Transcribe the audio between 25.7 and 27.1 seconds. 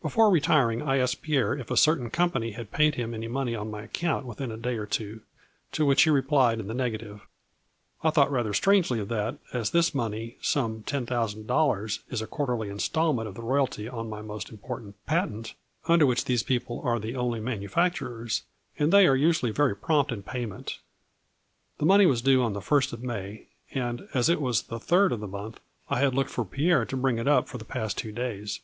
I had looked for Pierre to